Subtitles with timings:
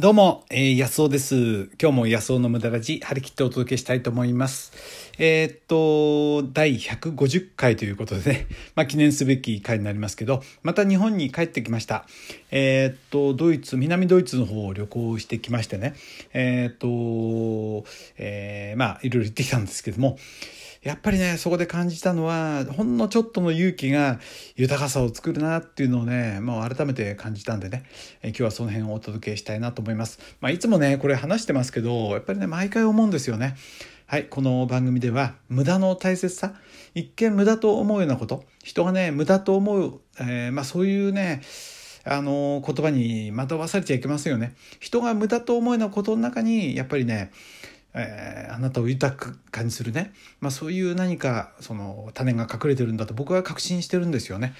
[0.00, 1.70] どうも、えー、安尾です。
[1.82, 4.72] 今日も安尾の無駄ラジ、張り切ってお届けしたいと思います。
[5.18, 12.06] えー、っと、第150回ということでね、 まあ記念すべき回になりますけど、また日本に帰ってきました。
[12.52, 15.94] えー、っと、ドイツ、南ドイツの方を旅行してきましてね、
[16.32, 17.84] えっと、
[18.18, 20.16] えまあいろいろ行ってきたんですけども、
[20.82, 24.20] やっぱりね、そこで感じたのは、ほんのちょっとの勇気が
[24.54, 27.84] 豊かさを作るなっていうのをね、もう改めて感じたんでね、
[28.22, 30.20] え今日はその辺をお届けしたいなと思います。
[30.40, 33.56] まあ、いつもね、これ話してますけど、やっぱりね、毎回思うんですよね。
[34.06, 36.54] はい、この番組では無駄の大切さ、
[36.94, 41.42] 一見無駄と思うようなこと、人がね、無駄と思う、えー、まあそういうね、
[42.04, 44.54] あの言葉に惑わされちゃいけませんよね。
[44.80, 47.32] 人が無駄と思うようなことの中に、やっぱりね、
[47.94, 54.54] えー、あなたを豊かにするね、まあ、そういう何かその種が隠れてるんだと僕は確信してるんですよね。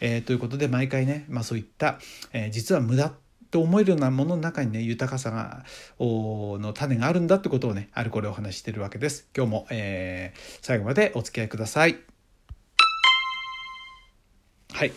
[0.00, 1.98] えー、ということで毎回ね、まあ、そういった、
[2.32, 3.12] えー、実は無駄
[3.50, 5.64] と思えるようなものの中にね豊かさが
[6.00, 9.28] の種があるんだってことをねあるこれお話してるわけです。
[9.36, 11.96] 今日も、えー、最後までお付き合いください。
[14.74, 14.92] はい。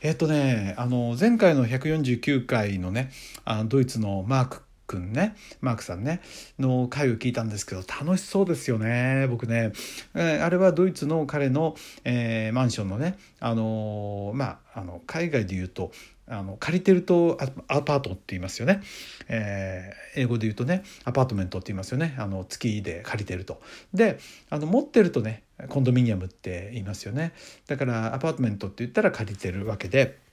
[0.00, 3.10] えっ、とね、あの、前回の149回のね、
[3.44, 6.20] あのドイツのマークくんね、マークさんね、
[6.58, 9.28] の回を聞いたんですけど、楽しそうですよね。
[9.28, 9.72] 僕ね、
[10.14, 15.92] えー、あれはドイツの彼の、えー、マンションのね、あのー、まあ、あの、海外で言うと、
[16.30, 18.82] あの借りてるとアパートって言いますよね、
[19.28, 22.14] えー、英語で言うとねアパートメントって言いますよね。
[22.18, 23.62] あの月で借りてると。
[23.94, 24.18] で
[24.50, 27.32] あの持ってるとねコンドミニアムって言いますよね。
[27.66, 30.27] だからアパートメントって言ったら借りてるわけで。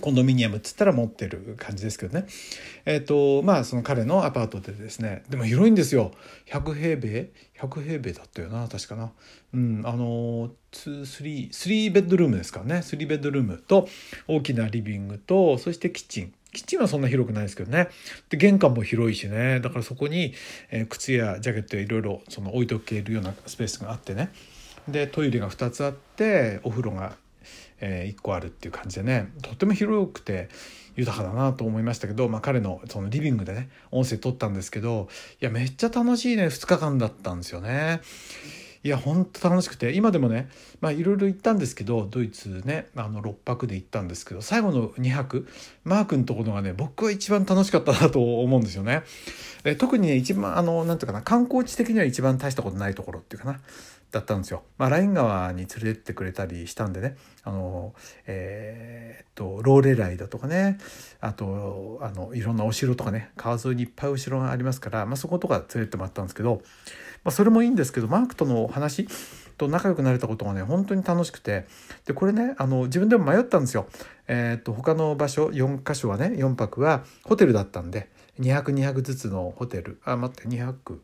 [0.00, 2.26] コンドミニアムっつったら持ってる感じですけどね。
[2.84, 6.12] えっ、ー、と、まあその彼のアパートでですね、でも広いんですよ。
[6.46, 9.12] 100平米 ?100 平米だったよな、確かな。
[9.54, 12.74] うん、あの、2、3、3ベッドルームですからね。
[12.76, 13.88] 3ベッドルームと
[14.26, 16.34] 大きなリビングと、そしてキッチン。
[16.52, 17.88] キッチンはそんな広くないですけどね。
[18.28, 19.60] で、玄関も広いしね。
[19.60, 20.34] だからそこに、
[20.70, 24.32] えー、靴やジャケットやいろいろその置いとけるようなスペースがあってね。
[24.88, 27.16] で、トイレが2つあって、お風呂が
[27.80, 30.48] え、1個あるっていう感じでねとても広くて
[30.96, 35.08] 豊かだなと思いましたけど、まあ、彼のそのリビングでね音声撮ったんですけど
[35.40, 38.00] いやめっちゃ楽しいね2日間だったんですよね。
[38.82, 40.48] いやほんと楽しくて今でもね
[40.82, 45.46] いろいろ行ったんですけどドイツねあの6泊で行ったんですけど最後の2泊
[45.84, 49.02] マー君のところがね僕は一番楽しかったなと思うんですよね。
[49.64, 53.60] え特にね一番あのなんていうかな観光地的には一番大したことないところっていうかな
[54.10, 54.62] だったんですよ。
[54.76, 57.16] まあ、ライン川に連れてってくれたりしたんでね。
[57.44, 57.94] あの、
[58.26, 60.78] えー、とローレライだとかね。
[61.20, 63.30] あとあのいろんなお城とかね。
[63.36, 66.62] 川沿いにいっぱいお城がありますから、まあ、そことか連れてってもらったんですけど、
[67.24, 69.06] まあ、それもいいんですけどマークとの話
[69.58, 71.66] と仲良くなれたことがね本当に楽しくて。
[72.06, 73.86] でこれねあの自分でも迷ったんですよ。
[74.26, 78.08] えー、っと他の場所4箇所はね4泊はホテルだったんで
[78.40, 80.00] 2泊2泊ずつのホテル。
[80.04, 81.02] あ待って2泊。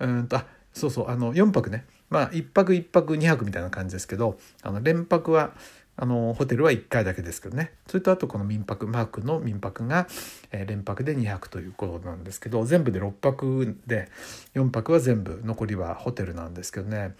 [0.00, 1.84] うんとあそうそうあの4泊ね。
[2.12, 5.52] まあ1泊1泊2泊みたいな感じですけどあの連泊は
[5.96, 7.72] あのホテルは1回だけですけどね。
[7.86, 10.06] それとあとこの民泊マークの民泊が、
[10.50, 14.10] えー、連泊で2泊ということなんですけど全部で6泊で
[14.54, 17.14] 4泊は全部残りはホテルなんですけどね。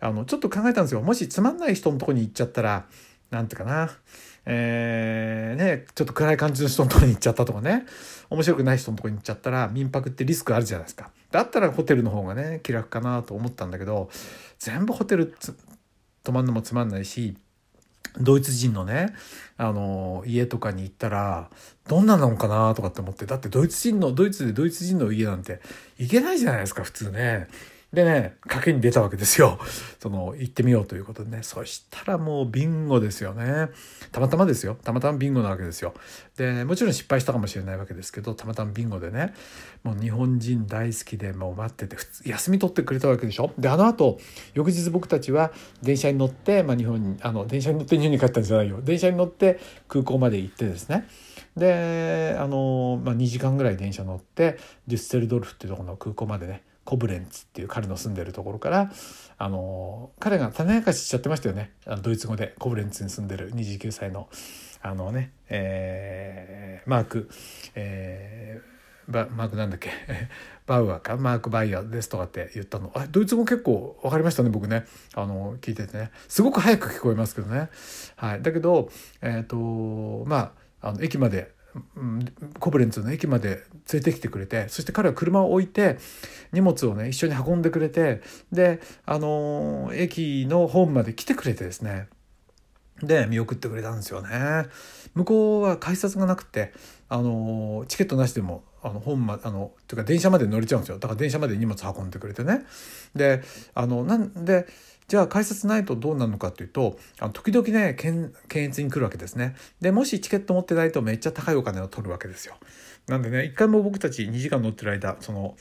[0.00, 1.00] あのちょっと考えたんですよ。
[1.00, 2.86] もしつまんない人のとこに行っちゃったら
[3.30, 3.90] なんていうかな。
[4.46, 7.86] えー、ね、ちょっと暗い感じの人のとこに行っちゃったとかね、
[8.28, 11.10] 面白くない人のとこに行っちゃったら民泊ってリスクあるじゃないですか。
[11.34, 14.08] だったらホテルの方がね、気楽かなと思ったんだけど、
[14.60, 15.34] 全部ホテル
[16.22, 17.36] 泊まるのもつまんないし、
[18.20, 19.16] ドイツ人のね、
[19.56, 21.50] あの、家とかに行ったら、
[21.88, 25.60] どんなのかなとかって思って、だってドイツ人の、ドイツでドイツ人の家なんて
[25.98, 27.48] 行けないじゃないですか、普通ね。
[27.94, 29.58] でね、賭けに出たわけですよ。
[30.00, 31.42] その、行ってみようということでね。
[31.42, 33.68] そしたらもうビンゴですよね。
[34.10, 34.76] たまたまですよ。
[34.82, 35.94] たまたまビンゴなわけですよ。
[36.36, 39.32] で、もちろん失敗したかもしれないわけですけど、たまたまビンゴでね、
[39.84, 43.52] もう日本人大好きでもう待ってて、休み取ってくれたわけでしょ？
[43.58, 44.18] で、あの後、
[44.54, 45.52] 翌日僕たちは
[45.82, 48.80] 電車に乗って、まあ日本に、あの、電車に乗って日本に帰ったんじゃないよ。
[48.82, 51.06] 電車に乗って空港まで行ってですね。
[51.56, 54.58] で、あの、まあ2時間ぐらい電車乗って、
[54.88, 58.92] デュッセルドルフっていうところの空港までね、コブレンツっていう彼の住んでるところから
[59.38, 61.72] あの彼が種明かししちゃってましたよね。
[62.02, 64.28] ドイツ語でコブレンツに住んでる29歳の
[64.82, 67.30] あのね、えー、マーク、
[67.74, 69.90] えー、バマークなんだっけ？
[70.66, 71.16] バウアーか？
[71.16, 72.92] マーク・バイヤーですとかって言ったの。
[72.94, 74.84] あドイツ語結構分かりましたね僕ね。
[75.14, 76.10] あの聞いててね。
[76.28, 77.70] すごく早く聞こえますけどね、
[78.16, 78.90] はい、だけど
[79.22, 80.52] えっ、ー、とま
[80.82, 81.53] ああの駅まで
[82.58, 83.62] コブレンツの駅まで連
[83.94, 85.98] れてきてくれてそして彼は車を置いて
[86.52, 88.22] 荷物をね一緒に運んでくれて
[88.52, 92.08] であの駅のホームまで来てくれてですね。
[93.02, 94.66] で見送ってくれたんですよね。
[95.14, 96.72] 向こうは改札がなくて
[97.08, 100.98] あのチケットなしでもあの本まあのというか電車まで乗れちゃうんですよ。
[100.98, 102.64] だから電車まで荷物運んでくれてね。
[103.16, 103.42] で
[103.74, 104.66] あのなんで
[105.08, 109.54] じゃあ改札ないとどうなるのかっていうとあの時々ね検閲に来るわけですね。
[109.80, 112.54] でもしチケット持ってないとめっちゃ高いお金を取るわけですよ。
[113.06, 115.56] なんでね一回も僕たち2時間乗ってる間その、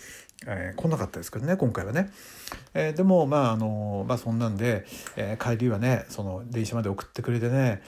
[0.48, 2.10] えー、来なかったですけどね今回はね、
[2.74, 4.86] えー、でもまああのまあそんなんで、
[5.18, 7.81] えー、帰りはねその電車まで送ってくれてね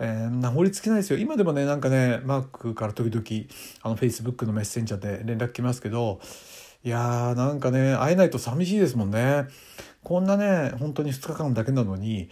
[0.00, 1.18] えー、名残尽きないですよ。
[1.18, 3.24] 今でもねなんかねマークから時々
[3.82, 6.20] あのフェイスブックのメッセンジャーで連絡来ますけど
[6.84, 9.46] いやーなんかね会えないと寂しいですもんね。
[10.02, 12.28] こんなね本当に2日間だけなのに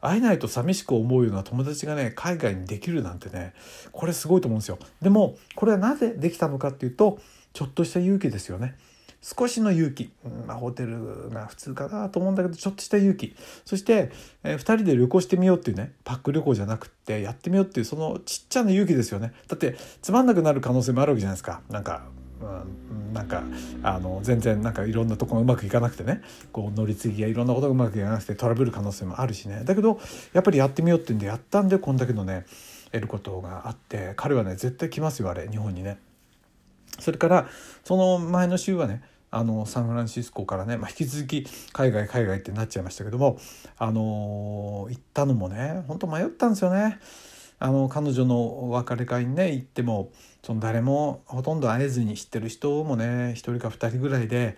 [0.00, 3.54] 会えないと寂しく思うような友達がね海外にできるなんてね
[3.92, 4.78] これすごいと思うんですよ。
[5.02, 7.18] でもこれはなぜできたのかっていうと
[7.52, 8.76] ちょっとした勇気ですよね。
[9.22, 10.12] 少しの勇気、
[10.46, 13.34] まあ、ホテルが普通かなと思うんだけどちょっとした勇気。
[13.64, 14.12] そして、
[14.44, 19.32] えー、2人で旅行してみようっていうねパック旅行じゃなくってやってみようっていうそのちっちゃな勇気ですよね。
[19.48, 21.60] だってつまんなくなる可能性もあるわけじゃないですか。
[21.70, 22.04] なんか
[22.40, 23.42] うん、なんか
[23.82, 26.22] あの全然なんかいろんなとこがうまくいかなくてね
[26.52, 29.98] こう乗り継ぎやいろんなことがうまくいかなくてトラブル可能性もあるしねだけど
[30.32, 32.44] やっぱりやってみようってんでやったんでこんだけのね
[32.92, 35.98] 得ることがあって彼はね絶対来ますよあれ日本にね。
[36.98, 37.48] それから
[37.84, 43.38] その前の週はねあのサンフランシスコからね、まあ、引き続き海外海外ってなっちゃいましたけども
[43.76, 46.98] あの行ったのもね本当迷ったんですよね。
[47.58, 50.10] あの彼女のお別れ会にね行っても
[50.42, 54.56] その誰もほとんど会えずに知ってる人もね1人か2人ぐらいで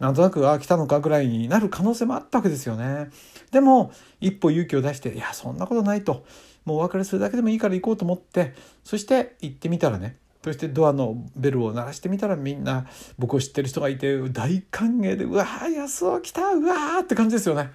[0.00, 3.10] なんとなくあ来たのかぐらいになる可能性もあったわけですよね。
[3.52, 6.24] でも一歩勇気を出していやそんなことないと
[6.64, 8.54] もうお別れするだけでもいいから行こうと思って
[8.84, 12.86] そして行ってみたらねそしてドアのベルを鳴らしてみたらみんな
[13.18, 17.70] 僕を知ってる人がいて大歓迎でうわー安尾来たうわーって感じですよね。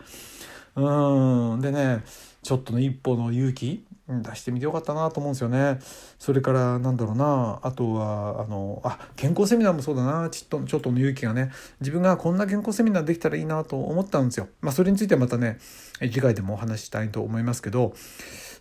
[0.75, 2.03] うんでね
[2.43, 5.79] ちょっとの一歩の勇気出してみてよかったなと思うんですよね。
[6.19, 7.59] それからなんだろうな。
[7.63, 10.29] あとはあのあ健康セミナーもそうだな。
[10.29, 11.51] ちょっとちょっとの勇気がね。
[11.79, 14.47] 自分がこんな健康セミナーできたらいいなと思ったんですよ。
[14.61, 15.57] まあそれについてはまたね
[15.99, 17.93] 次回でもお話ししたいと思いますけど。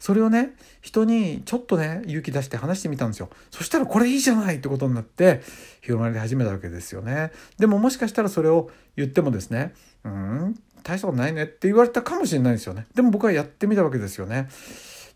[0.01, 0.51] それをね
[0.83, 3.31] 人にちょっとね勇気出して話してみたんですよ。
[3.51, 5.41] そしたらこれいいじゃないってことになって
[5.81, 7.33] 広がり始めたわけですよね。
[7.59, 9.73] でももしかしたらそれを言ってもですね
[10.05, 12.87] うん大したことないねって言われたかもしれないですよね。
[12.95, 14.49] でも僕はやってみたわけですよね。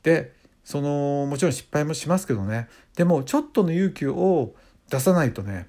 [0.08, 0.32] で
[0.64, 2.69] そのもちろん失敗もしますけどね。
[2.96, 4.55] でもちょっとの勇気を
[4.88, 5.69] 出さないとね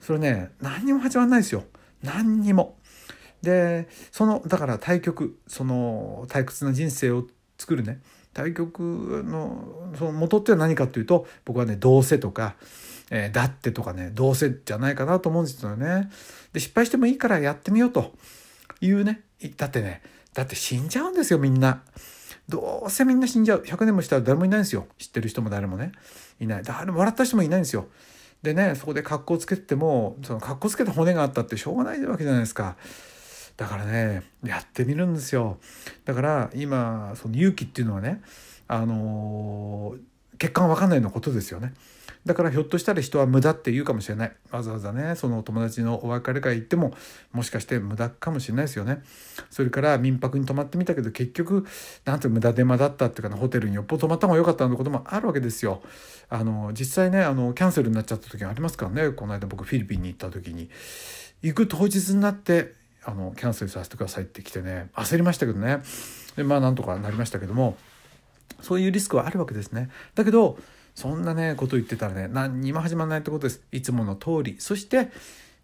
[0.00, 1.64] それね何にも始まらないですよ。
[2.04, 2.78] 何にも。
[3.42, 7.26] でそのだから対局その退屈な人生を
[7.58, 8.00] 作るね。
[8.32, 12.54] 対局のその元っては何かっていうと僕はねどうせとか、
[13.10, 16.10] えー、だってとかねどうせじゃないかなと思うんですよね。
[16.52, 18.12] で失敗してもいいからやってみようと
[18.80, 19.22] いうね。
[19.56, 20.02] だってね
[20.32, 21.82] だって死んじゃうんですよみんな。
[22.50, 23.62] どうせみんな死んじゃう。
[23.62, 24.86] 100年もしたら誰もいないんですよ。
[24.98, 25.92] 知ってる人も誰もね。
[26.40, 26.62] いない。
[26.62, 27.86] 誰も笑った人もいないんですよ。
[28.42, 32.76] でねそこで格好つけてもその格好つけた骨があったってしょうがないわけじゃないですか。
[33.56, 35.58] だからねやってみるんですよ。
[36.04, 38.22] だから今その勇気っていうのはね
[38.68, 40.09] あのー
[40.48, 41.74] 果が分かんないようなことですよね。
[42.26, 44.32] だからひょっとしたら人は無駄って言うかもしれない。
[44.50, 46.92] わざわざねそのお友達のお別れ会行っても
[47.32, 49.02] もしかして無駄かもしれないですよね。
[49.48, 51.66] それから民泊に泊まってみたけど結局
[52.04, 55.82] なんて無駄手間だったっていうかなホテルによっぽど泊まった方が良かったのこともあるわけですよ。
[56.28, 59.10] あの実際ねあのキャンセルになっちゃった時ありますからね。
[59.12, 60.68] この間僕フィリピンに行った時に。
[61.42, 65.80] 行く当日になってあのキャンセルさせてくださいって来てね焦りましたけどね。
[66.36, 67.78] でまあなんとかなりましたけども。
[68.60, 69.90] そういうリスクはあるわけですね。
[70.14, 70.58] だけど
[70.94, 73.62] そんなねこと言ってたらね何にも始まらないってことです。
[73.72, 74.56] いつもの通り。
[74.58, 75.10] そして、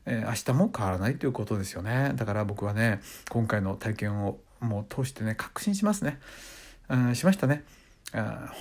[0.06, 2.12] えー、明日も変わらないということですよね。
[2.14, 3.00] だから僕はね
[3.30, 6.18] 今回の体験をもう通してね確信しますね、
[6.88, 7.64] うん、しましたね。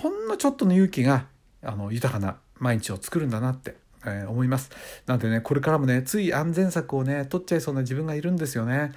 [0.02, 1.26] ほんのちょっとの勇気が
[1.64, 4.72] あの豊かな毎日を作るんだなってえー、思います。
[5.08, 8.92] なんでね、これからもね、つい安全策をね、取っちゃいそうな自分がいるんですよね。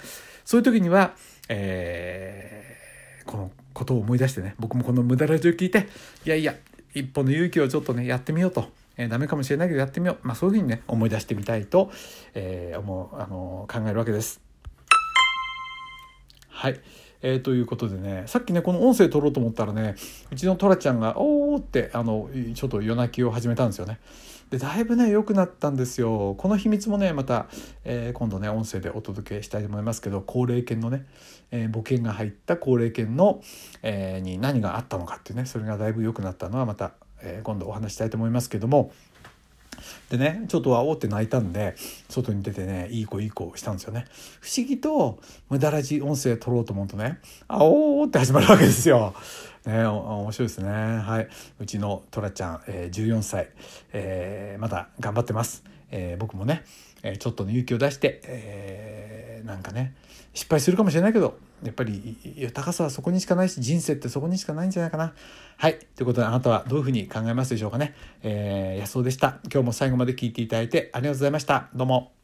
[0.45, 1.15] そういう時には、
[1.49, 5.89] えー、このことを思い出してね、僕もこの無駄ラジオ聞いて、
[6.27, 6.55] いやいや、
[6.95, 8.67] 一歩の勇気をちょっとね、やってみようと。
[8.97, 10.27] えー、ダメかもしれないけどやってみよう。
[10.27, 11.91] まあそういうふうにね、思い出してみたいと、
[12.35, 14.48] えー、思う、あの考えるわけです。
[16.59, 16.81] はい。
[17.23, 19.95] えー、ということでねさっきねこの音声取ろうと思ったらね
[20.33, 24.01] うちのトラちゃんが「おー」ってあのちょっと夜泣きを始めたんですよね。
[24.51, 27.47] でだいぶね良くなったんですよこの秘密もねまた、
[27.85, 31.07] えー、今度ね音声でお届けしたいと思いますけど高齢犬のね、
[31.53, 33.41] えー、母犬が入った高齢犬の、
[33.85, 38.91] え、に何があったのかっていうねそれがだいぶ良くなったのはまた、え今度お話したいと思いますけども
[40.11, 41.75] でねちょっとあおって泣いたんで
[42.09, 44.07] 外に出てねいい子いい子したんですよね。
[44.41, 45.19] 不思議と
[45.49, 49.15] 無駄らじ音声取ろうと思うとねあおーって始まるわけですよ。
[49.67, 50.71] ね面白いですね。
[50.71, 51.29] はい。
[51.61, 53.51] うちのトラちゃん、えー、14歳、
[53.93, 55.78] えー、まだ頑張ってます。
[55.91, 56.65] えー、僕もね、
[57.03, 59.95] え、ちょっとの勇気を出して、えー、なんかね
[60.35, 65.15] 失敗するかもしれないけどやっぱり豊かさはそこにしかないし人生ってそこにしかないんじゃないかな。
[65.57, 65.79] はい。
[65.97, 67.95] ということであなたはどういうふうに考えますでしょうかね。
[68.23, 69.39] えー、安尾でした。
[69.53, 71.69] 今日も最後まで聞いていただいてありがとうございました。
[71.75, 72.18] どうも。